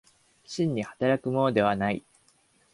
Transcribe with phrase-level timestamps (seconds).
[0.43, 2.03] 真に働くものではない。